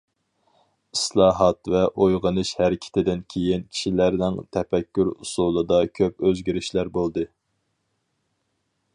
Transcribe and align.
ئىسلاھات 0.95 1.67
ۋە 1.73 1.81
ئويغىنىش 2.05 2.53
ھەرىكىتىدىن 2.61 3.21
كېيىن 3.33 3.65
كىشىلەرنىڭ 3.75 4.39
تەپەككۇر 4.57 5.11
ئۇسۇلىدا 5.13 5.79
كۆپ 5.99 6.25
ئۆزگىرىشلەر 6.31 6.89
بولدى. 6.97 7.27